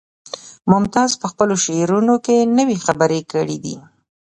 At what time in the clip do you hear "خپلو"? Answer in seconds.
1.31-1.55